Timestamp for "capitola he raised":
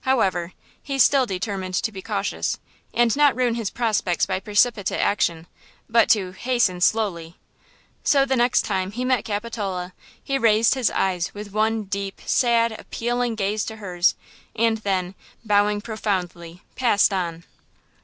9.24-10.74